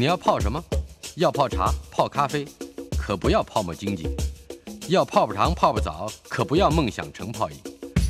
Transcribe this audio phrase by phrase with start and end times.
[0.00, 0.64] 你要泡什么？
[1.16, 2.46] 要泡茶、泡咖啡，
[2.98, 4.08] 可不要泡沫经济；
[4.88, 7.56] 要泡泡糖、泡泡澡，可不要梦想成泡影；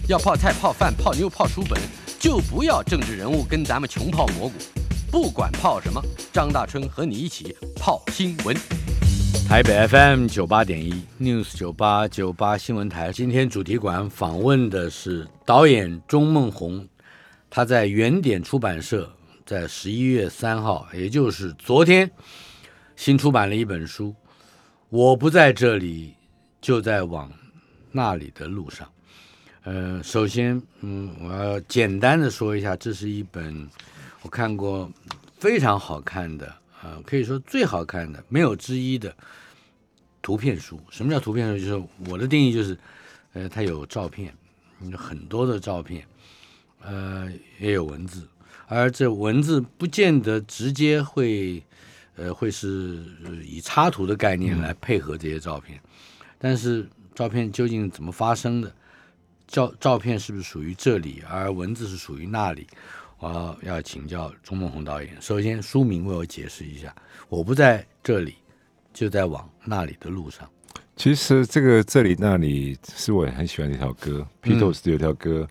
[0.09, 1.77] 要泡菜、泡饭、泡妞、泡书本，
[2.21, 4.55] 就不要政治人物跟咱们穷泡蘑菇。
[5.11, 6.01] 不管泡什么，
[6.33, 8.57] 张大春和你一起泡新闻。
[9.49, 16.87] 台北 FM 九八点一 News 九八九八新闻台，今天主题馆访问的是导演钟孟宏，
[17.51, 19.13] 他在原点出版社
[19.51, 22.09] 在十一月三号，也就是昨天，
[22.95, 24.11] 新出版了一本书
[24.91, 26.15] 《我不在这里，
[26.61, 27.29] 就在往
[27.91, 28.87] 那里的路上》。
[29.65, 33.69] 呃，首先，嗯，我要简单的说一下，这是一本
[34.23, 34.89] 我看过
[35.41, 39.13] 非常好看的，呃，可以说最好看的，没有之一的
[40.23, 40.79] 图片书。
[40.91, 41.67] 什么叫图片书？
[41.67, 42.79] 就是我的定义就是，
[43.33, 44.33] 呃，它有照片，
[44.97, 46.07] 很多的照片，
[46.83, 48.29] 呃，也有文字，
[48.71, 51.61] 而这文字不见得直接会，
[52.15, 53.05] 呃，会是
[53.45, 55.81] 以插图的概念来配合这些照片，
[56.39, 58.73] 但是照片究竟怎么发生的？
[59.49, 62.65] 照照片是不是属于这里，而文字是属于那里？
[63.19, 65.11] 我要请教钟梦宏导演。
[65.21, 66.95] 首先，书名为我解释一下。
[67.29, 68.37] 我不在这里，
[68.95, 70.49] 就在往那里的路上。
[70.95, 75.49] 其实这个这里那里是我很喜欢的一条歌，Beatles 有条歌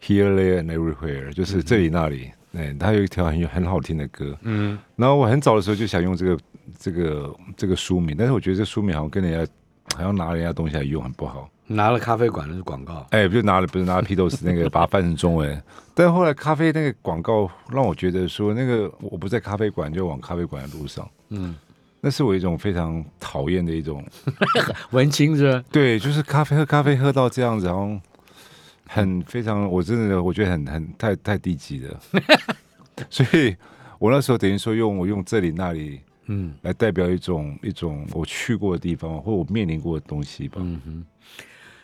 [0.00, 2.32] ，，Here, There and Everywhere，就是这里那里。
[2.56, 4.36] 哎，他有一条很很好听的歌。
[4.42, 6.38] 嗯，然后我很早的时候就想用这个
[6.78, 9.52] 这个这个书名，但是我觉得这书名好像跟人家
[9.96, 11.48] 好像拿人家东西来用，很不好。
[11.68, 15.60] 拿了咖啡馆的广告，哎，不就拿了不是拿了 Beatles 那个把它翻成中文，
[15.94, 21.56] 但后来咖啡那个广告让我觉得说那个我不在咖啡馆就往咖啡馆的路上，嗯，
[22.00, 24.04] 那是我一种非常讨厌的一种
[24.92, 25.64] 文青是吧？
[25.72, 27.98] 对，就是咖啡喝咖啡喝到这样子，然后
[28.86, 32.00] 很非常，我真的我觉得很很太太低级了，
[33.10, 33.54] 所以
[33.98, 41.04] 我那时候等于说用我用这里那里，嗯，来代表一种一种我去过的地方或我面临过的东西吧，嗯哼。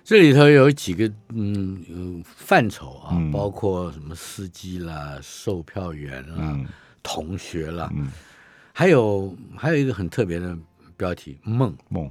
[0.04, 6.58] 这里头有几个嗯范畴啊，包括什么司机啦、售票员啦、
[7.04, 7.88] 同学啦，
[8.72, 10.58] 还有还有一个很特别的
[10.96, 12.10] 标题“梦梦”。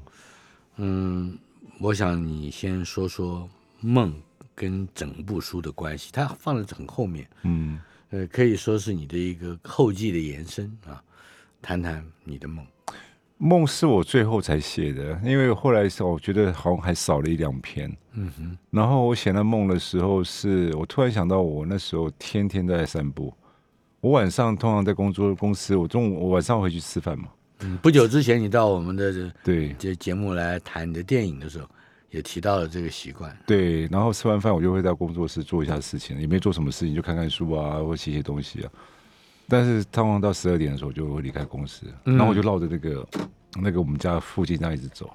[0.78, 1.38] 嗯，
[1.80, 3.48] 我想你先说说
[3.82, 4.14] 梦
[4.62, 7.28] 跟整部书的关系，它放在很后面。
[7.42, 7.80] 嗯，
[8.12, 11.02] 呃，可以说是你的一个后记的延伸啊，
[11.64, 12.64] 谈谈你的梦。
[13.40, 17.92] 梦是我最后才写的，因为后来我觉得好像还少了一两篇。
[18.14, 18.56] 嗯哼。
[18.70, 23.34] 然后我写那梦的时候，是我突然想到，我那时候天天都在散步。
[24.00, 27.30] 我晚上通常在工作公司，我中午我晚上回去吃饭嘛。
[27.62, 27.76] 嗯。
[27.82, 31.68] 不久之前你到我们的对这节目来谈你的电影的时候，
[32.12, 33.36] 也提到了这个习惯。
[33.48, 33.88] 对。
[33.88, 38.72] 然后吃完饭，我就会在工作室做一下事情，也没做什么事情，就看看书啊，或写写东西啊。
[39.48, 43.08] 但是通常到十二点的时候，就会离开公司，然后我就绕着那个
[43.62, 45.10] 那个我们家附近这样一直走。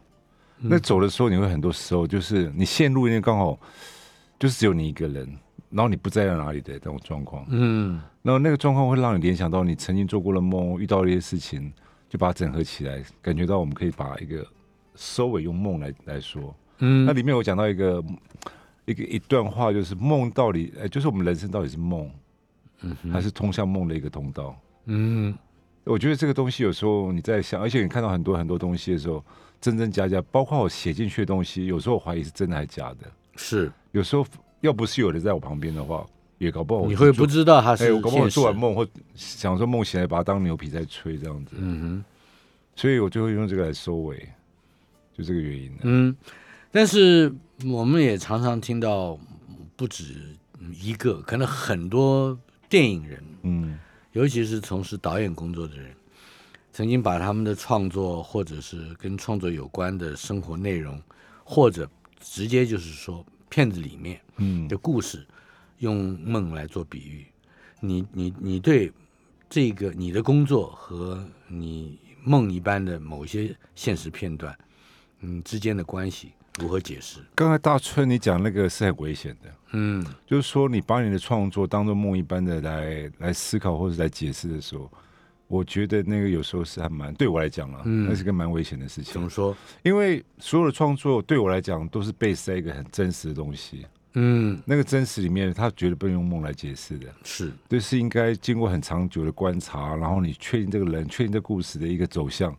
[0.58, 3.58] 那走的时候，你会很多时候就是你陷入那刚好
[4.38, 5.26] 就是只有你一个人，
[5.70, 7.46] 然后你不在哪里的这种状况。
[7.48, 11.72] 嗯，然后那个状况会让你联想到你曾经做过的梦，遇到一些事情，
[12.08, 14.46] 就把它整合起来，感觉到我们可以把一个
[14.94, 16.54] 收尾用梦来来说。
[16.78, 18.04] 嗯，那里面我讲到一个
[18.84, 22.10] 一个一段话，就是梦到底，哎，就是我们人生到底是梦。
[22.82, 24.54] 嗯，还是通向梦的一个通道。
[24.84, 25.34] 嗯，
[25.84, 29.24] 我觉得这个东西有时候你在想，而且你看到很多很多东西的时候，
[29.62, 33.10] 真真假假，包括我写进去的东西，有时候我怀疑是真的还是假的。
[33.34, 34.26] 是，有时候
[34.60, 37.94] 要不是有人在我旁边的话，也搞不好你会不知道他是。
[37.94, 41.56] 我搞不好做完梦或想说梦醒来，把它当牛皮在吹这样子。
[41.58, 42.04] 嗯哼，
[42.74, 44.16] 所以我就会用这个来收尾，
[45.16, 45.72] 就这个原因。
[45.82, 46.14] 嗯，
[46.76, 49.18] 但是我们也常常听到
[49.76, 50.36] 不止
[50.78, 52.38] 一个，可能很多。
[52.68, 53.78] 电影人，嗯，
[54.12, 55.94] 尤其是从事导演工作的人，
[56.72, 61.00] 曾经把他们的创作，或者是跟创作有关的生活内容，
[61.44, 61.88] 或者
[62.20, 65.26] 直接就是说片子里面，嗯，的故事，
[65.78, 67.24] 用梦来做比喻。
[67.80, 68.92] 你你你对
[69.48, 74.54] 这个你的工作和你梦一般的某些现实片段，
[75.20, 76.32] 嗯之间的关系。
[76.58, 77.20] 如何解释？
[77.34, 84.90] 刚才大春你讲那个是很危险的，嗯，就是说你把你的创作当做梦一般的来来思考或者来解释的时候，
[85.48, 89.12] 我觉得那个有时候是还蛮对我来讲了，那是个蛮危险的事情。
[89.12, 89.54] 怎么说？
[89.82, 102.56] 因为所有的创作对我来讲都是被塞一个很真实的东西，嗯，那个真实里面他绝对不能用梦来解释的，是，对，是应该经过很长久的观察，然后你确定这个人，确定这故事的一个走向，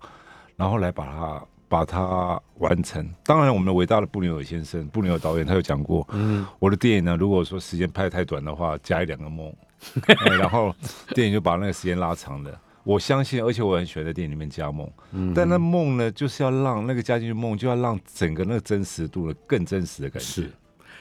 [0.55, 1.43] 然后来把它。
[1.67, 3.07] 把它完成。
[3.23, 9.53] 当然，我们的伟大的布纽尔先生、布纽尔导演，他有讲过，嗯，我的电影呢，如果说时间拍太短的话，加一两个梦，
[10.39, 10.73] 然后
[11.15, 12.61] 电影就把那个时间拉长了。
[12.83, 14.89] 我相信，而且我很喜欢在电影里面加梦。
[15.11, 20.25] 嗯但那梦呢，就是要让那个加进去梦，就要让整个那个真实度呢更真实的感觉。
[20.25, 20.49] 是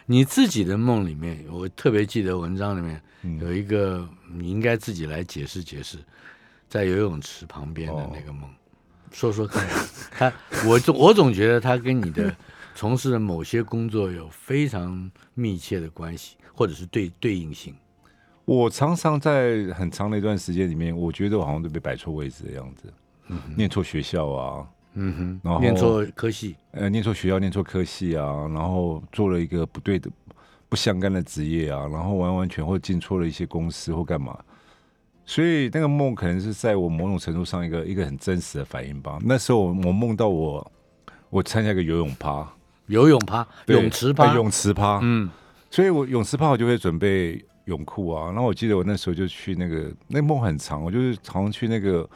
[0.04, 5.98] 你自己的梦里面，我特别记得文章里面嗯有一个，你应该自己来解释解释，
[6.68, 8.50] 在游泳池旁边的那个梦，
[9.12, 9.66] 说说看。
[10.18, 10.32] 他
[10.66, 12.34] 我总我总觉得他跟你的
[12.74, 17.74] 从事的某些工作有非常密切的关系，或者是对对应性。
[18.44, 22.92] 我常常在很长的一段时间里面，我觉得我好像都被摆错位置的样子，
[23.56, 30.08] 念错学校啊，嗯哼，然后念错科系，呃，念错学校，念错科系啊，然后做了一个不对的、
[30.68, 34.38] 不相干的职业啊，然后完完全或进错了一些公司或干嘛，
[35.26, 39.18] 所以那个梦可能是在我某种程度上一个一个很真实的反应吧。
[39.22, 40.72] 那时候我我梦到我
[41.28, 42.48] 我参加一个游泳趴，
[42.86, 44.28] 游泳趴、泳池趴？
[44.28, 45.28] 呃，泳池趴，嗯。
[45.68, 52.08] 所以我泳池趴我就会准备泳裤啊，然后我记得我那时候就去那个那梦很长，我就是好像去那个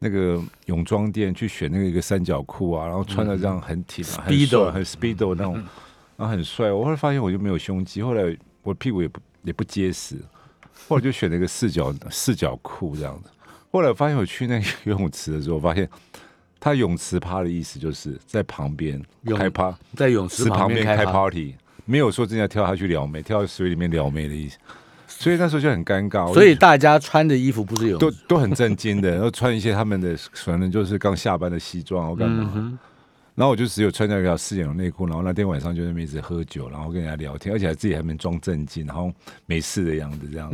[0.00, 5.54] 那个泳装店去选那个一个三角裤啊，然后穿的这样很挺、啊，很 Speedo 帅很 speedo 那种，
[6.16, 6.72] 然后很帅。
[6.72, 10.16] 我后来发现我就没有胸肌，后来我屁股也不也不结实，
[10.86, 13.30] 后来就选了一个四角 四角裤这样子。
[13.70, 15.88] 后来我发现我去那个游泳池的时候，我发现
[16.60, 21.54] 他泳池趴的意思就是在旁边泳开趴，在泳池旁边开，party，
[21.84, 24.56] 没有说真的要跳下去撩妹，跳到水里面撩妹的意思。
[25.06, 32.52] 所以那时候就很尴尬，所以大家穿的衣服不是有都都很震惊的，然后穿一些他们的可能就是刚下班的西装，或干嘛？
[32.54, 32.78] 嗯
[33.38, 39.12] 然后我就只有穿那条四角内裤，然后那天晚上就在那边一直喝酒，然后跟人家聊天，而且还自己还没装正经，然后
[39.46, 40.52] 没事的样子这样。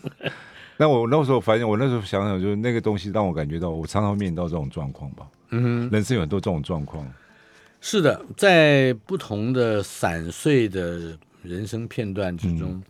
[0.78, 5.26] 那我那时候发现，我那时候想想，就是那个东西让我感觉到，我常常会面临到这种状况吧。
[5.50, 5.90] 嗯哼。
[5.92, 7.06] 人生有很多这种状况，
[7.82, 12.82] 是的，在不同的散碎的人生片段之中，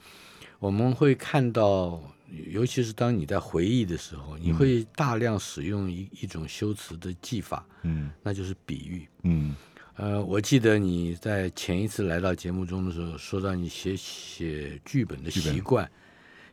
[0.61, 2.01] 我们会看到，
[2.49, 8.11] 尤其是当你在回忆的时候，你会大量使用一一种修辞的技法，嗯。
[8.23, 9.09] 那就是比喻。
[9.23, 9.55] 嗯。
[9.97, 15.89] 呃，我记得你在前一次来到节目中的时候，说到你写写剧本的习惯，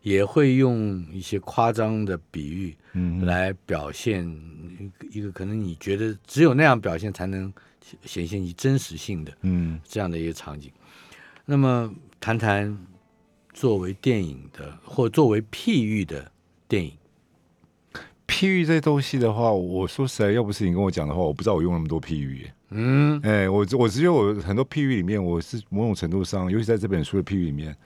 [0.04, 4.24] 也会用一些夸张的比喻嗯来表现
[5.10, 7.51] 一个可能你觉得只有那样表现才能
[8.06, 9.80] 显现你真实性的嗯。
[9.84, 10.72] 这样的一个场景。
[11.44, 12.77] 那么谈谈
[13.62, 16.31] 作为电影的或作为譬喻的
[16.68, 16.92] 电影，
[18.25, 22.50] 譬喻这东西的话，我说实在，要不是你跟我讲的话，我不知道我用那么多譬喻。
[22.72, 27.78] 嗯哎、我我只有我很多譬喻里面，我是某种程度上，尤其在这本书的譬喻里面，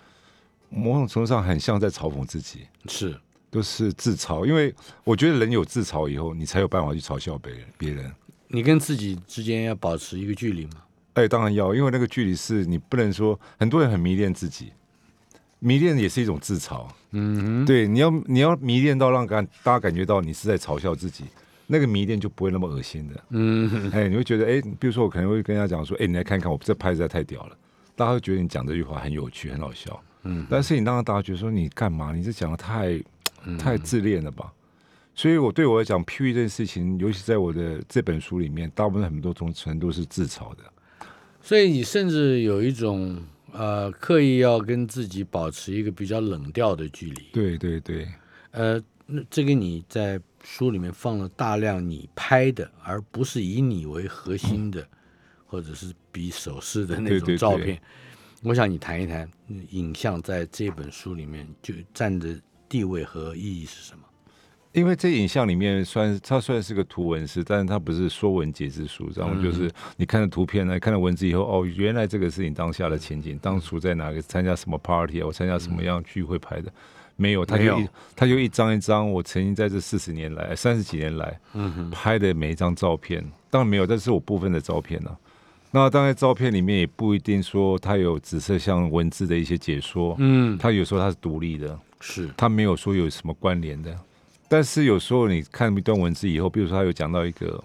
[0.69, 3.13] 某种程度上很像在嘲讽自己，是
[3.49, 4.45] 都是自嘲。
[4.45, 4.73] 因为
[5.03, 7.65] 我觉得人有自嘲以后，你才有办法去嘲笑别人。
[7.77, 8.09] 别人，
[8.47, 10.83] 你跟自己之间要保持一个距离吗？
[11.15, 14.71] 哎，当然要，因为那个距离是你不能说，很多人很迷恋自己，
[15.59, 16.85] 迷恋也是一种自嘲。
[17.11, 21.23] 嗯，对，你要你要迷恋到让感大家感觉到你是在嘲笑自己，
[21.67, 23.23] 那个迷恋就不会那么恶心的。
[23.29, 27.57] 嗯，哎，你会觉得，哎，比如说我可能会跟人家讲说，哎，你来看看我这拍实在太屌了，
[27.95, 30.01] 大家会觉得你讲这句话很有趣，很好笑。
[30.23, 32.13] 嗯，但是你让大家觉得说你干嘛？
[32.13, 32.99] 你这讲的太
[33.57, 34.51] 太自恋了吧？
[35.17, 40.63] 所以我对我来讲，，P U 这件事情，尤其在我的这本书里面，大部分很多种程度是自嘲的。
[41.41, 43.17] 所以你甚至有一种
[43.57, 47.23] 呃刻意要跟自己保持一个比较冷调的距离。
[47.31, 48.07] 对对对，
[48.51, 54.87] 呃，那这个你在书里面放了大量你拍的，而不是以你为核心的，
[55.45, 57.81] 或者是比手势的那对对对种照片。
[58.43, 64.03] 我想你谈一谈嗯影像在这本书里面就占的地位和意义是什么？
[64.75, 76.69] 因为这影像里面算它虽然是个图文诗，但是它不是说文解字书，然后就是你看了图片呢，看了文字以后，哦，原来这个是你当下的情景，当初在哪个参加什么 party 啊，我参加什么样聚会拍的，
[77.15, 85.17] 没有，他就一他就一张一张，我曾经在这四十年来、三十几年来嗯哼，拍的每一张照片，当然没有，但是我部分的照片呢、
[85.71, 93.97] 那当然，照片里面也不一定说它有紫色像文字的一些解说，嗯，它有时候它是独立的，是，它没有说有什么关联的。
[94.55, 97.61] 但是有时候你看一段文字以后，比如说他有讲到一个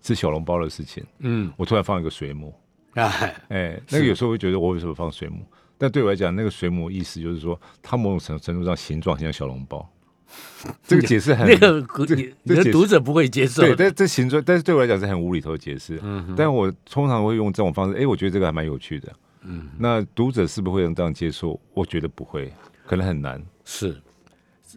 [0.00, 2.54] 吃小笼包的事情，嗯，我突然放一个水母，
[2.94, 5.44] 哎，哎，那个有时候会觉得我为什么放水母？
[5.76, 9.86] 但对我来讲，那个水母意思就是说，它某种程程度上形状很像小笼包。
[10.82, 16.00] 这个解释很那个你你的读者不会接受对，但这形状，但是对我来讲是很无厘头的解释。
[16.02, 19.12] 嗯，但我通常会用这种方式，哎，我觉得这个还蛮有趣的。
[19.42, 21.60] 嗯，那读者是不是会能这样接受？
[21.74, 22.50] 我觉得不会，
[22.86, 23.42] 可能很难。
[23.62, 24.00] 是，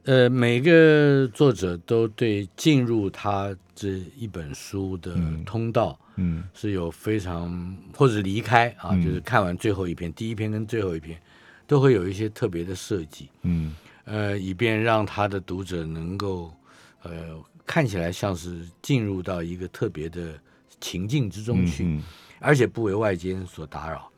[0.05, 11.19] 呃，每个作者都对进入他这一本书的通道嗯是有非常或者离开啊，嗯就是看完最后一篇，第一篇跟最后一篇
[11.65, 16.53] 都会有一些特别的设计，嗯呃，以便让他的读者能够
[17.03, 20.33] 呃，看起来像是进入到一个特别的
[20.79, 22.03] 情境之中去，嗯
[22.39, 24.09] 而且不为外间所打扰。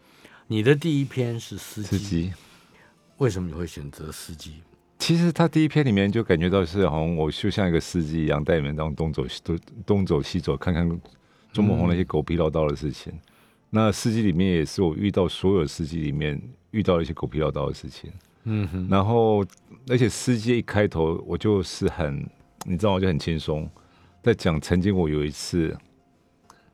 [0.47, 2.33] 你的第一篇是司机，司机。
[3.17, 4.55] 为什么你会选择司机？
[5.05, 10.99] 其实他第一篇里面就感觉到是好像我就像一个司机一样，带你们当东走西东东走西走，看看
[11.53, 13.13] 周末红那些狗屁唠叨的事情。
[13.69, 18.11] 那司机里面也是我遇到所有司机里面遇到了一些狗屁唠叨的事情。
[18.45, 19.45] 嗯哼，然后
[19.89, 22.27] 而且司机一开头我就是很，
[22.65, 23.69] 你知道，我就很轻松，
[24.23, 25.77] 在讲曾经我有一次，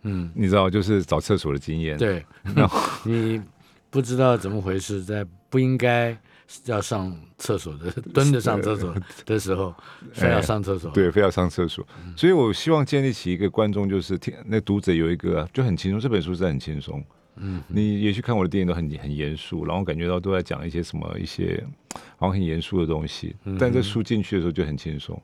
[0.03, 3.41] 嗯，你知道，就是找厕所的经验。，对，然后 你
[3.89, 6.17] 不知道怎么回事，在不应该
[6.65, 8.93] 要上厕所的 蹲着上厕所
[9.25, 9.73] 的时候，
[10.13, 17.03] 非要上厕所。，对，非要上厕所，所以我希望建立起一个观众，就是听那读者有一个就很轻松，这本书是很轻松。
[17.37, 21.63] 嗯，你也去看我的电影都很很严肃，然后感觉到都在讲一些什么一些
[22.17, 25.19] 好像很严肃的东西，但这书进去的时候就很轻松。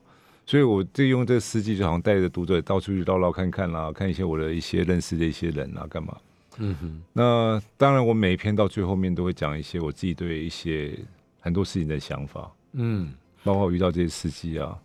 [0.46, 6.16] 所以我就用这个司机，就好像带着读者到处去绕绕看看啦，看一些我的一些认识的一些人啊，干嘛？
[6.56, 10.98] 嗯哼，那当然，我每一篇到最后面都会讲一些我自己对一些
[11.48, 12.50] 很多事情的想法。
[12.72, 13.12] 嗯。
[13.44, 14.76] 包括我遇到这些司机啊，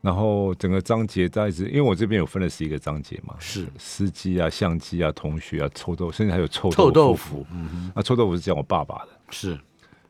[0.00, 3.66] 然后整个章节在是，因为我这边有分了十一个章节嘛，是。
[3.76, 7.46] 司机啊、相机啊、同学啊、臭豆，甚至还有臭臭豆豆腐腐。
[7.94, 9.58] 那臭豆腐是讲我爸爸的，是，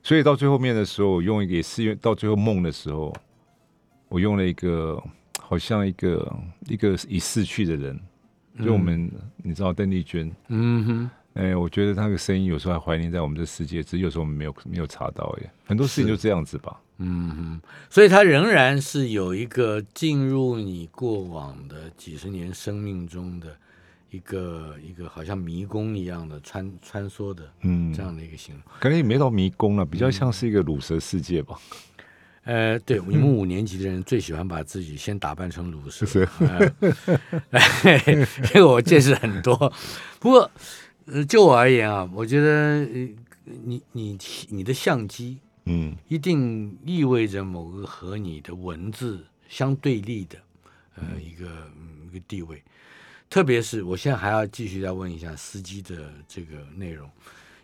[0.02, 3.12] 所以到最后面的时候，我用一个也是到最后梦的时候，
[4.09, 5.02] 我用了一个
[5.40, 6.37] 好像一个
[6.69, 7.99] 一个已逝去的人，
[8.62, 16.76] 就我们、你知道邓丽君，嗯哼，哎、我觉得他的声音有时候还怀念在我们这世界，只是有时候我们没有没有查到耶，很多事情就这样子吧。
[16.99, 23.57] 嗯哼，所以它仍然是有一个进入你过往的几十年生命中的
[24.11, 28.64] 一个一个好像迷宫一样的穿穿梭的嗯，这样的一个形容。
[28.80, 31.57] 感觉也没到迷宫了，比嗯较像是一个乳蛇世界吧。
[32.42, 36.04] 呃，对，你们 五年级的人最喜欢把自己先打扮成乳蛇，
[38.52, 39.73] 这个我见识很多。
[40.18, 40.50] 不过，
[41.11, 43.09] 呃，就我而言啊，我觉得呃
[43.65, 50.38] 你你你的相机嗯一定意味着某个和你的文字相对立的，
[50.97, 51.49] 呃，一个、
[51.79, 52.62] 嗯、一个地位。
[53.31, 57.11] 特别是我现在还要继续再问一下司机的这个内容，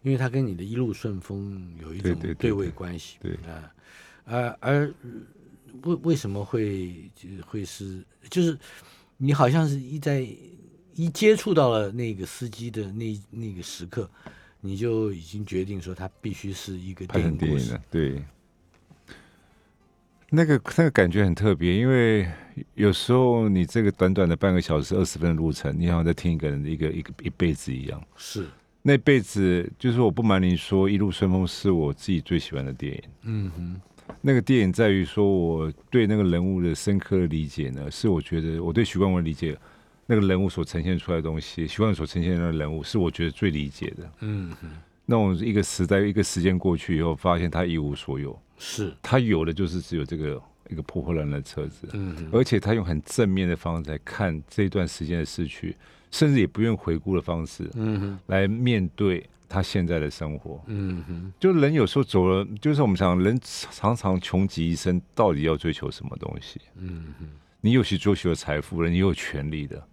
[0.02, 3.16] 因为他跟你的一路顺风有一种对位关系。
[3.20, 3.72] 对啊、
[4.24, 5.10] 呃，而呃
[5.82, 8.58] 为为什么会就会是就是
[9.16, 10.26] 你好像是一在
[10.94, 14.08] 一接触到了那个司机的那那个时刻，
[14.60, 17.82] 你就已经决定说他必须是一个电影故事成电影了，。
[17.90, 18.22] 对。
[20.30, 22.28] 那个那个感觉很特别，因为
[22.74, 28.02] 有时候你这个短短的半个小时、二十分的路程，你好像在听一个人的一个一个一辈子一样。
[28.16, 28.48] 是，
[28.82, 33.02] 那辈子就是我不瞒您说，《一路顺风》是我自己最喜欢的电影。
[33.22, 33.80] 嗯哼，
[34.20, 39.56] 那个电影在于说，我对那个人物的深刻的理解呢，是我觉得我对许冠文理解
[40.06, 44.10] 那个人物所呈现出来的东西，徐冠所呈现的那个人物是我觉得最理解的。
[44.20, 44.68] 嗯哼，
[45.06, 55.76] 那种一个时代、一个时间过去以后，发现他一无所有，是，他有的就是只有这个一个破破烂烂的车子，嗯，而且他用很正面的方式来看这段时间的逝去，
[56.10, 60.62] 甚至也不愿回顾的方式嗯哼，来面对他现在的生活。
[60.66, 66.60] 嗯哼，就人有时候走了，就是我们想，人常常穷极一生，到底要追求什么东西？
[66.76, 67.26] 嗯哼，
[67.60, 69.86] 你有去追求财富了，你有权利的，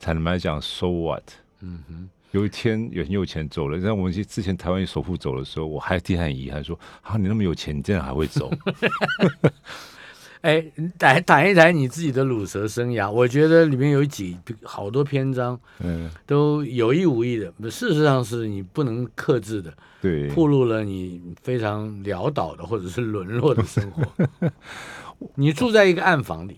[0.00, 1.22] 坦白讲，so what？
[1.60, 8.50] 嗯哼，有一天有很有钱走了，像我们之前台湾首富走的时候，我还替他很遗憾，说啊，你那么有钱，你竟然还会走？
[10.40, 24.50] 哎，你谈谈一谈你自己的乳蛇生涯，我觉得里面有几好多篇章嗯，都有意无意的，事实上是你不能克制的，对，暴露了你非常潦倒的或者是沦落的生活。
[25.36, 26.56] 你住在一个暗房里，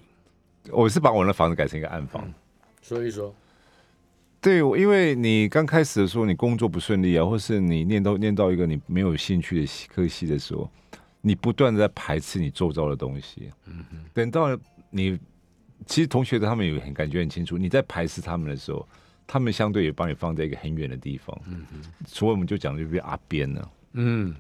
[0.71, 2.33] 我是把我的房子改成一个暗房。
[2.93, 3.35] 说一说。
[4.41, 10.69] 对，我因为你刚开始的时候，你工作不顺利啊，或是你念到念到一个你没有兴趣的科系的时候，
[11.21, 13.51] 你不断的在排斥你周遭的东西。
[13.67, 14.59] 嗯等到
[14.91, 15.19] 你
[15.87, 18.87] 其实同学他们有很感觉很清楚，你在排斥他们的时候，
[19.27, 21.41] 他们相对也把你放在一个很远的地方。
[21.47, 21.65] 嗯
[22.07, 23.71] 所以我们就讲就是阿边了。
[23.93, 24.35] 嗯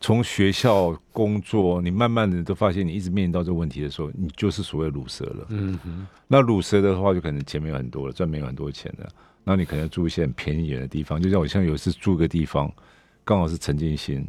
[0.00, 5.46] 从学校工作，你慢慢的都发现，你一直面临到这个问题的时候，你就是所谓乳蛇了。
[5.48, 9.08] 嗯哼，那乳蛇的话，就可能钱没有很多了，赚没有很多钱了。
[9.44, 12.72] 那你可能住一些很便宜一点的地方，就像我像有一次住个地方，
[13.24, 14.24] 刚好是陈建新，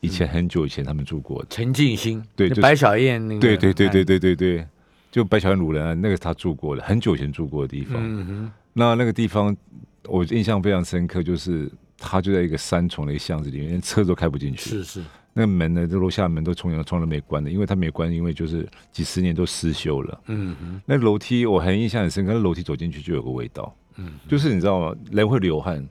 [0.00, 1.46] 以前很久以前他们住过的。
[1.48, 4.66] 陈静心，对就是白小燕那个，对对对对，对对对，
[5.10, 7.96] 就白小燕鲁人啊，那个是他住过的，很久以前住过的地方。
[7.98, 9.56] 嗯哼，那那个地方
[10.04, 14.70] 我印象非常深刻，就是他就在一个三重的一个巷子里面，连车都开不进去。
[14.70, 20.20] 是是，那个门呢，这楼下门都从来从来没关的，因为他没关，因为就是几十年都失修了。
[20.26, 24.94] 嗯哼，那楼梯我很印象很深刻，那楼梯走进去就有个味道，嗯，就是你知道吗？
[25.10, 25.86] 人会流汗，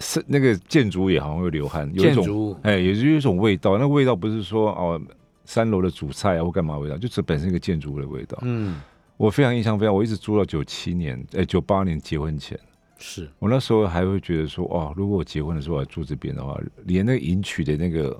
[0.00, 3.78] 是那个建筑也好像会流汗，有一种建筑哎，也是有一种味道。
[3.78, 5.00] 那味道不是说哦
[5.46, 8.38] 三楼的主菜啊或干嘛味道，就是本身一个建筑物的味道。
[8.42, 8.80] 嗯，
[9.16, 12.58] 我非常印象非常，我一直住到九七年，哎九八年结婚前。
[13.06, 18.18] 是，我那时候还会觉得说，哦，如果我结婚的时候我要住这边的话，连那个迎娶的那个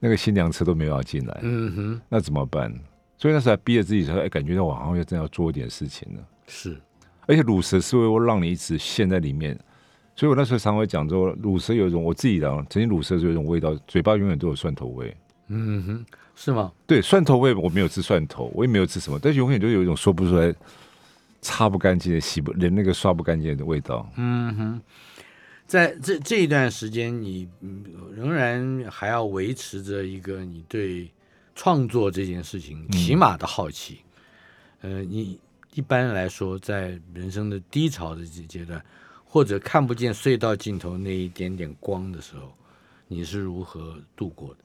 [0.00, 2.74] 那个新娘车都没有要进来，嗯哼，那怎么办？
[3.16, 6.22] 所以那时候还逼着自己说，哎，感觉到我好像要真要做一点事情了。
[6.48, 6.76] 是，
[7.28, 9.56] 而且乳蛇是会让你一直陷在里面，
[10.16, 15.16] 所以我那时候常会讲说，乳蛇有一种我自己的曾经乳蛇是有一种味道，嘴巴永远都有蒜头味。
[15.46, 16.72] 嗯哼，是吗？
[16.84, 20.52] 对，蒜头味我没有吃蒜头，我也没有吃什么，但是永远就有一种说不出来、
[21.46, 24.10] 擦不干净的、洗不连那个刷不干净的味道。
[24.16, 24.80] 嗯哼，
[25.64, 31.08] 在这这一段时间，你嗯仍然还要维持着一个你对
[31.54, 34.00] 创作这件事情起码的好奇。
[34.80, 35.38] 呃，你
[35.74, 38.84] 一般来说在人生的低潮的阶阶段，
[39.24, 42.52] 或者看不见隧道尽头那一点点光的时候，
[43.06, 44.56] 你是如何度过的？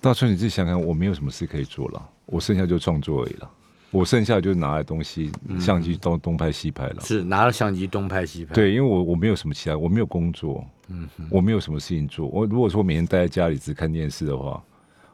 [0.00, 3.50] 大春，你自己想想，我没有什么事可以做了，我剩下就创作而已了。
[3.94, 6.96] 我剩下就拿来东西，相机东东拍西拍了。
[7.00, 12.26] 是拿了相机东拍西拍？，对，因为我我没有什么其他，我没有工作，嗯哼，我没有什么事情做。
[12.26, 14.62] 我如果说每天待在家里只看电视的话，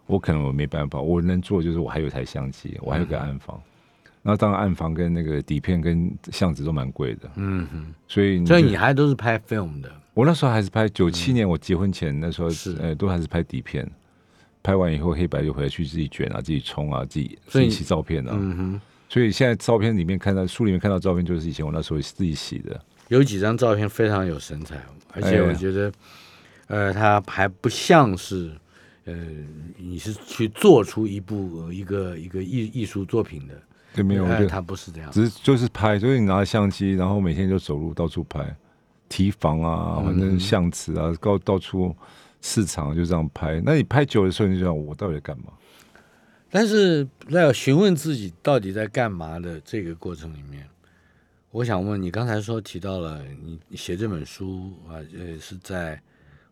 [0.06, 1.00] 我可能我没办法。
[1.00, 3.60] 我能做就是我还有一台相机，我还有个暗房。
[4.22, 13.90] 然后当然暗房跟那个底片跟相纸都蛮贵的，嗯哼，所以所以就你还都是拍 film 的，我那时候还是拍九七年我结婚前那时候是呃都还是拍底片，
[14.62, 17.38] 拍完以后黑白就回来去自己卷啊，自己冲啊，自己
[17.70, 18.32] 洗照片啊。
[18.34, 18.80] 嗯哼。
[19.08, 22.80] 所以现在照片里面看到书里面看到照片，就是以前我那时候自己洗的。
[23.08, 24.80] 有几张照片非常有神采，
[25.12, 25.92] 而且哎我觉得，
[26.68, 28.52] 呃，它还不像是，
[29.06, 29.12] 呃，
[29.76, 33.54] 你是去做出一部呃一个一个艺艺术作品的，
[33.96, 35.10] 对，没有，我觉得它不是这样。
[35.10, 38.54] 只是就是拍，就是你拿着相机，然后每天就走路到处拍，
[39.08, 41.92] 提防啊，嗯反正巷子啊，到到处
[42.40, 43.60] 市场就这样拍。
[43.64, 45.52] 那你拍久的时候，你就想我到底在干嘛？
[46.50, 50.68] 但是在询问自己到底在干嘛的这个过程里面，
[51.50, 56.00] 我想问你，刚才说提到了你你写这本书啊，呃，是在。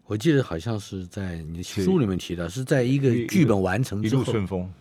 [0.07, 4.73] 我记得好像是在你的书里面提到，是在一个剧本完成一之后，路顺风。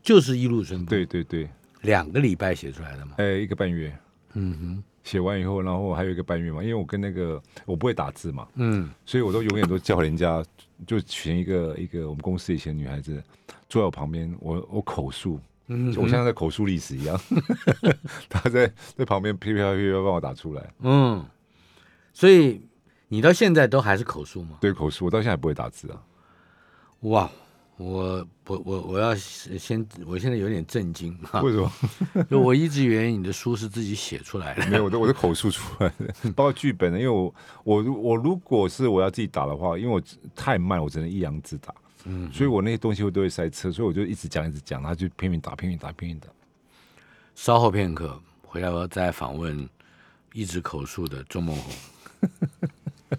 [0.00, 3.14] 就是一路顺风，对，对对，两个礼拜写出来的嘛。
[3.18, 3.92] 哎，一个半月
[4.34, 10.44] 嗯哼，写完以后，然后还有一个半月嘛，因为我跟那个我不会打字嘛，嗯，所以我都永远都叫人家
[10.86, 13.22] 就选一个一个我们公司以前女孩子
[13.68, 17.18] 坐在我旁边，我我口述，嗯我像在口述历史一样，
[18.28, 20.70] 她在在旁边噼噼啪噼啪帮我打出来。
[20.80, 21.24] 嗯，
[22.12, 22.60] 所以
[23.08, 24.58] 你到现在都还是口述吗？
[24.60, 26.02] 对口述，我到现在不会打字啊。
[27.00, 27.30] 哇，
[27.80, 31.72] 我我我我要先，我现在有点震惊哈，为什么？
[32.28, 34.66] 就我一直以为你的书是自己写出来的。
[34.66, 36.98] 没有，我都我都口述出来的，包括剧本的。
[36.98, 40.02] 因为我我如我如果是我要自己打的话，因为我
[40.36, 46.28] 太慢，我只能一阳自打，嗯，所以我那些东西我都会塞车，所以我就一直讲一直讲，他就拼命打拼命打拼命打。
[47.34, 49.66] 稍后片刻回来，我再访问
[50.34, 51.72] 一直口述的钟梦红。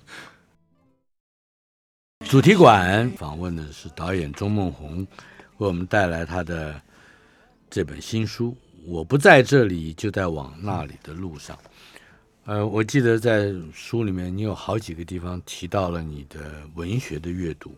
[2.32, 5.06] 主题馆访问的是导演钟梦红，
[5.58, 6.82] 为我们带来他的
[7.70, 8.52] 这本新书
[8.86, 11.58] 《我不在这里，就在往那里的路上》。
[12.46, 16.39] 呃，我记得在书里面，你有好几个地方提到了你的
[16.76, 17.76] 文学的阅读，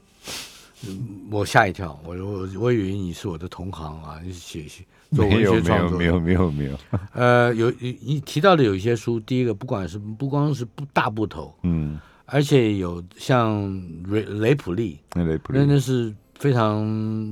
[0.88, 4.84] 嗯我吓一跳，我我我以为你是我的同行啊，你写写
[5.16, 6.80] 做文没有没学创作，有没有没有没有，
[7.14, 13.72] 呃，有你你提到的有一些书，第一个不管是不光是不大部头，嗯，而且有像
[14.06, 15.74] 雷雷普利，那雷普那利。
[15.74, 16.84] 那是非常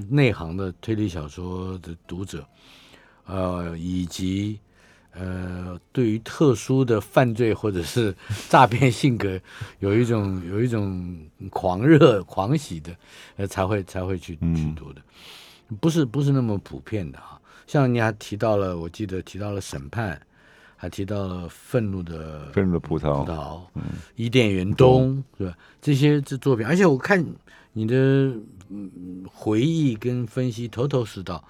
[0.09, 2.45] 内行的推理小说的读者，
[3.25, 4.59] 呃，以及
[5.13, 8.15] 呃对于特殊的犯罪或者是
[8.49, 9.39] 诈骗性格
[9.79, 11.17] 有一种 有一种
[11.49, 12.95] 狂热狂喜的，
[13.37, 15.01] 呃才会才会去去嗯读的，
[15.79, 17.39] 不是不是那么普遍的哈。
[17.67, 20.21] 像你还提到了，我记得提到了审判，
[20.81, 23.61] 还提到了愤怒的愤怒的葡萄葡，萄，
[24.15, 25.55] 伊甸园东是吧？
[25.79, 27.23] 这些这作品，而且我看
[27.71, 27.95] 你的
[28.69, 31.43] 嗯回忆跟分析头头是道，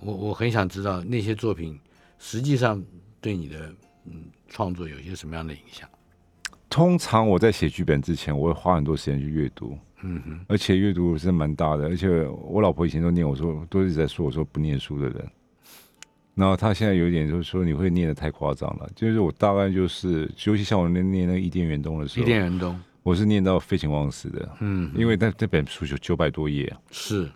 [0.00, 1.78] 我我很想知道那些作品
[2.18, 2.82] 实际上
[3.20, 3.72] 对你的
[4.04, 5.88] 嗯创作有一些什么样的影响？
[6.68, 15.30] 通常我在写剧本之前，我会花很多时间去阅读，嗯哼，而且阅读是蛮大的，而且我老婆以前都念我说，都一直在说我说不念书的人。
[16.34, 26.66] 然后他现在有一点就是说你会念的太夸张了，就是我大概就是，尤其像我念念那个伊甸园东的时候，伊甸园东，我是念到废寝忘食的，嗯，因为那那本书有九百多页。
[26.66, 27.30] 啊，是。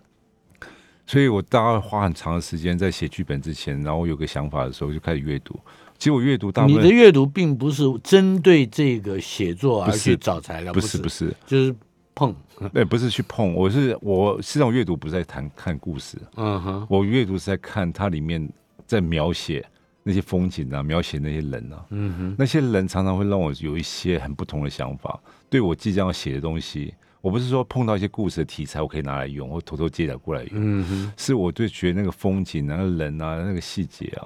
[1.05, 5.57] 所以我大概花很长的时间在写剧本之前，然后有个想法的时候就开始阅读。
[5.97, 11.73] 其实我阅读大部你的分阅读并不是针对这个写作而是去找材料，不是是不是，就是
[12.13, 12.35] 碰，
[12.73, 18.47] 对， 不是去碰，我是我实际上阅读不是在谈看故事，嗯哼，我阅读是在看它里面
[18.87, 19.63] 在描写
[20.01, 25.19] 那些风景啊，描写那些人啊，嗯哼，那些人常常会让我有一些很不同的想法。
[25.49, 34.25] 对我即将要写的东西，我不是说碰到一些故事的题材我可以拿来用，或偷偷借来过来用，嗯哼，是我对觉得那个风景啊、那个人啊、那个细节啊，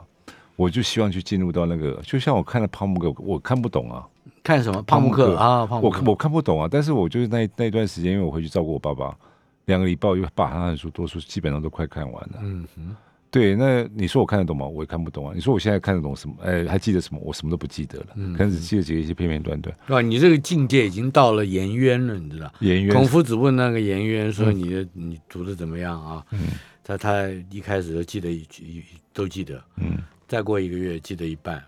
[0.56, 4.08] 我就希望去进入到那个，就像我看了泡沫哥，我看不懂啊，
[4.44, 5.68] 看什么泡沫克啊？
[5.82, 9.18] 我看我看不懂啊，但是我就是那那一段时间，因为我回去照顾我爸爸，
[9.66, 12.40] 两个礼拜我就把他的书多数基本上都快看完了。
[12.42, 12.96] 嗯哼，
[13.32, 14.68] 对，那你说我看得懂吗？
[14.68, 15.32] 我也看不懂啊。
[15.34, 16.36] 你说我现在看得懂什么？
[16.44, 17.22] 哎，还记得什么？
[17.24, 19.74] 我什么都不记得了，嗯可能只记得几个一些片片段段。
[19.88, 22.52] 哇，你这个境界已经到了颜渊了，你知道？
[22.60, 26.22] 颜渊孔夫子问那个颜渊说：“你的你读的怎么样啊？”
[26.84, 31.64] 他他一开始都记得一一都记得，嗯，再过一个月记得一半，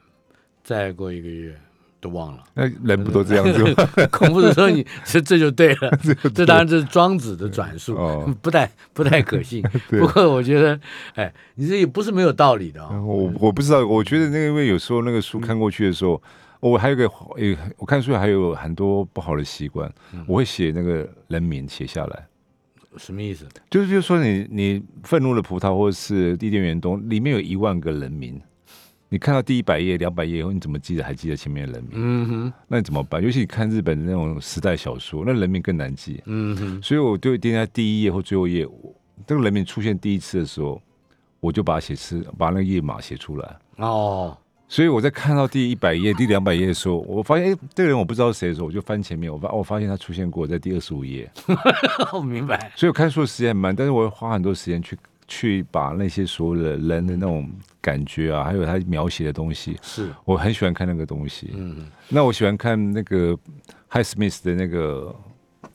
[0.63, 1.56] 再过一个月
[2.04, 2.44] 都忘了。
[2.54, 4.08] 那人不都这样子吗？
[4.12, 5.89] 孔夫子说你：“这这就对了。
[6.36, 9.63] ”这当然这是庄子的转述，哦不太不太可信。
[9.89, 10.78] 不过我觉得，
[11.16, 13.02] 哎，你这也不是没有道理的哦。
[13.02, 16.22] 我我不知道，我觉得那个因为有时候那个书看过去的时候，
[16.60, 19.89] 我还有个诶，我看书还有很多不好的习惯，
[20.28, 22.28] 我会写那个人名写下来。
[22.98, 23.48] 什么意思？
[23.72, 28.39] 就是就是说你你愤怒的葡萄或者是地电员东里面有一万个人名，
[29.13, 31.91] 你看到第一百页、两百页以后，你怎么记得还记得前面的人名？
[31.93, 33.21] 嗯哼，那你怎么办？
[33.21, 36.19] 尤其你看日本的那种时代小说，那人名更难记。
[36.26, 38.91] 嗯哼，所以我就一定在第一页或最后一页，我
[39.28, 40.82] 这个人名出现第一次的时候，
[41.39, 43.56] 我就把它写词，把那个页码写出来。
[43.78, 44.36] 哦，
[44.67, 51.32] 所以我在看到第一百页、第两百页的时候，我发现哎，这个人我不知道是谁的时候，我就翻前面，我发哦我发现他出现过在第二十五页。
[52.13, 52.71] 我明白。
[52.76, 57.49] 所以我看书的时间很慢，但是我会花很多时间去去把那些所有的人的那种
[57.81, 61.51] 感觉啊，还有他描写的东西，是，我很喜欢看那个东西。
[61.53, 63.38] 嗯，那我喜欢看那个
[63.89, 65.15] High Smith 的那个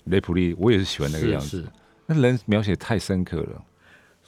[0.05, 1.63] 雷普利，我也是喜欢那个样子。
[1.63, 1.65] 是。
[2.07, 3.63] 那人描写太深刻了。